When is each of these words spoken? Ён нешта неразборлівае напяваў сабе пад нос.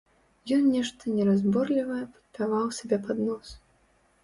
Ён 0.55 0.63
нешта 0.75 1.13
неразборлівае 1.17 1.99
напяваў 2.09 2.67
сабе 2.81 3.03
пад 3.07 3.17
нос. 3.29 3.57